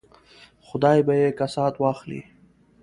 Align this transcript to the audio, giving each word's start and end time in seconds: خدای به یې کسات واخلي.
خدای 0.67 0.99
به 1.07 1.13
یې 1.21 1.29
کسات 1.39 1.73
واخلي. 1.81 2.21